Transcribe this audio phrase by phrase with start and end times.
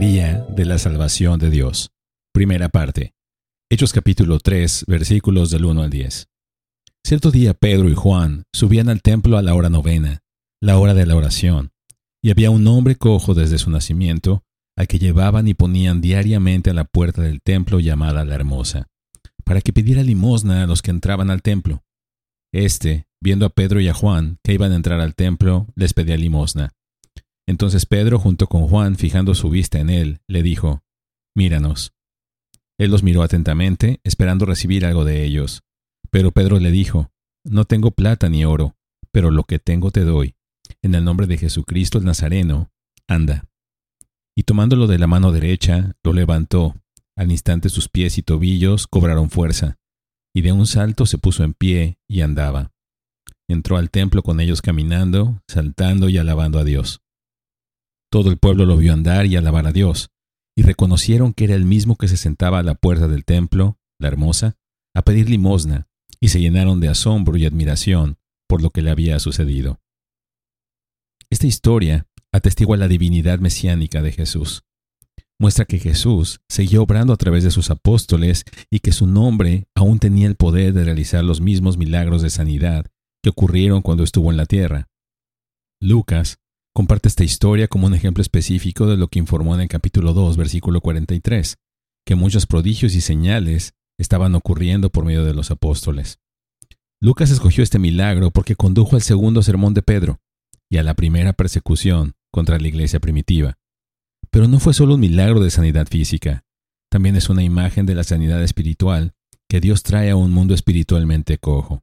[0.00, 1.90] de la salvación de Dios.
[2.32, 3.12] Primera parte.
[3.70, 6.26] Hechos capítulo 3, versículos del 1 al 10.
[7.04, 10.22] Cierto día Pedro y Juan subían al templo a la hora novena,
[10.58, 11.72] la hora de la oración,
[12.22, 14.42] y había un hombre cojo desde su nacimiento,
[14.74, 18.88] al que llevaban y ponían diariamente a la puerta del templo llamada la Hermosa,
[19.44, 21.84] para que pidiera limosna a los que entraban al templo.
[22.54, 26.16] Este, viendo a Pedro y a Juan que iban a entrar al templo, les pedía
[26.16, 26.72] limosna.
[27.46, 30.82] Entonces Pedro, junto con Juan, fijando su vista en él, le dijo,
[31.34, 31.92] Míranos.
[32.78, 35.62] Él los miró atentamente, esperando recibir algo de ellos.
[36.10, 37.10] Pero Pedro le dijo,
[37.44, 38.76] No tengo plata ni oro,
[39.12, 40.34] pero lo que tengo te doy.
[40.82, 42.70] En el nombre de Jesucristo el Nazareno,
[43.08, 43.48] anda.
[44.36, 46.74] Y tomándolo de la mano derecha, lo levantó.
[47.16, 49.78] Al instante sus pies y tobillos cobraron fuerza,
[50.34, 52.72] y de un salto se puso en pie y andaba.
[53.48, 57.02] Entró al templo con ellos caminando, saltando y alabando a Dios.
[58.10, 60.10] Todo el pueblo lo vio andar y alabar a Dios,
[60.56, 64.08] y reconocieron que era el mismo que se sentaba a la puerta del templo, la
[64.08, 64.56] hermosa,
[64.94, 65.88] a pedir limosna,
[66.20, 69.80] y se llenaron de asombro y admiración por lo que le había sucedido.
[71.30, 74.64] Esta historia atestigua la divinidad mesiánica de Jesús.
[75.38, 79.98] Muestra que Jesús siguió obrando a través de sus apóstoles y que su nombre aún
[79.98, 82.86] tenía el poder de realizar los mismos milagros de sanidad
[83.22, 84.88] que ocurrieron cuando estuvo en la tierra.
[85.80, 86.38] Lucas
[86.74, 90.36] comparte esta historia como un ejemplo específico de lo que informó en el capítulo 2,
[90.36, 91.56] versículo 43,
[92.06, 96.18] que muchos prodigios y señales estaban ocurriendo por medio de los apóstoles.
[97.02, 100.20] Lucas escogió este milagro porque condujo al segundo sermón de Pedro
[100.70, 103.58] y a la primera persecución contra la iglesia primitiva.
[104.30, 106.44] Pero no fue solo un milagro de sanidad física,
[106.90, 109.12] también es una imagen de la sanidad espiritual
[109.48, 111.82] que Dios trae a un mundo espiritualmente cojo.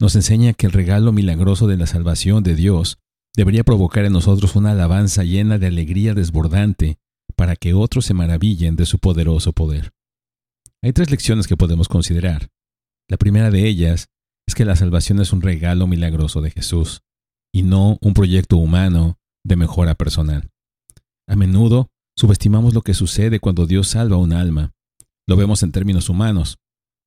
[0.00, 2.98] Nos enseña que el regalo milagroso de la salvación de Dios
[3.38, 6.98] debería provocar en nosotros una alabanza llena de alegría desbordante
[7.36, 9.92] para que otros se maravillen de su poderoso poder.
[10.82, 12.48] Hay tres lecciones que podemos considerar.
[13.08, 14.08] La primera de ellas
[14.48, 17.02] es que la salvación es un regalo milagroso de Jesús
[17.54, 20.50] y no un proyecto humano de mejora personal.
[21.28, 24.72] A menudo subestimamos lo que sucede cuando Dios salva un alma.
[25.28, 26.58] Lo vemos en términos humanos,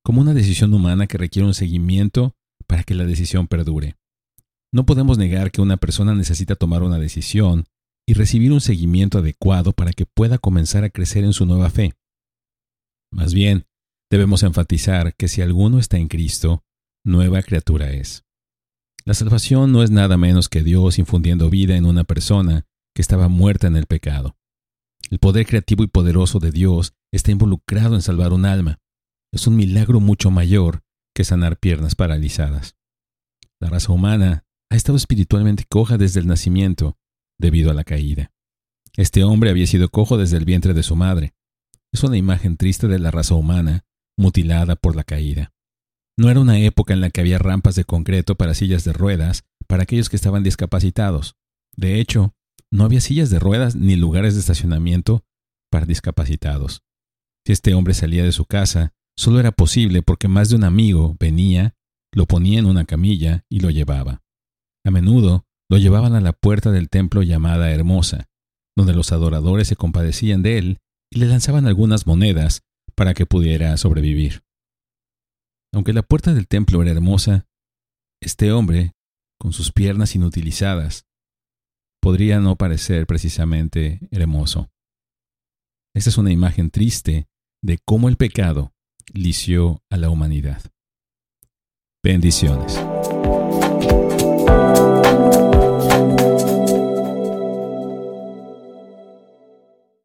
[0.02, 3.96] como una decisión humana que requiere un seguimiento para que la decisión perdure.
[4.72, 7.64] No podemos negar que una persona necesita tomar una decisión
[8.06, 11.94] y recibir un seguimiento adecuado para que pueda comenzar a crecer en su nueva fe.
[13.12, 13.66] Más bien,
[14.10, 16.64] debemos enfatizar que si alguno está en Cristo,
[17.04, 18.24] nueva criatura es.
[19.04, 23.28] La salvación no es nada menos que Dios infundiendo vida en una persona que estaba
[23.28, 24.36] muerta en el pecado.
[25.10, 28.80] El poder creativo y poderoso de Dios está involucrado en salvar un alma.
[29.32, 30.82] Es un milagro mucho mayor
[31.14, 32.76] que sanar piernas paralizadas.
[33.60, 36.96] La raza humana ha estado espiritualmente coja desde el nacimiento,
[37.38, 38.32] debido a la caída.
[38.96, 41.34] Este hombre había sido cojo desde el vientre de su madre.
[41.92, 43.84] Es una imagen triste de la raza humana,
[44.16, 45.52] mutilada por la caída.
[46.16, 49.44] No era una época en la que había rampas de concreto para sillas de ruedas
[49.66, 51.36] para aquellos que estaban discapacitados.
[51.76, 52.34] De hecho,
[52.70, 55.22] no había sillas de ruedas ni lugares de estacionamiento
[55.70, 56.82] para discapacitados.
[57.44, 61.14] Si este hombre salía de su casa, solo era posible porque más de un amigo
[61.20, 61.74] venía,
[62.10, 64.22] lo ponía en una camilla y lo llevaba.
[64.84, 68.28] A menudo lo llevaban a la puerta del templo llamada Hermosa,
[68.76, 70.78] donde los adoradores se compadecían de él
[71.10, 72.62] y le lanzaban algunas monedas
[72.94, 74.42] para que pudiera sobrevivir.
[75.74, 77.46] Aunque la puerta del templo era hermosa,
[78.20, 78.92] este hombre,
[79.38, 81.06] con sus piernas inutilizadas,
[82.00, 84.70] podría no parecer precisamente hermoso.
[85.94, 87.28] Esta es una imagen triste
[87.62, 88.74] de cómo el pecado
[89.12, 90.62] lició a la humanidad.
[92.02, 92.78] Bendiciones.